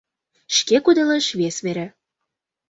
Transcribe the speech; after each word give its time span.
Шке 0.55 0.77
кудалеш 0.85 1.27
вес 1.39 1.57
вере 1.65 1.87